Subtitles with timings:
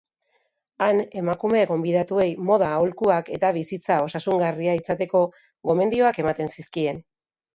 [0.83, 5.23] Han, emakume gonbidatuei moda aholkuak eta bizitza osasungarria izateko
[5.71, 7.03] gomendioak ematen zizkien.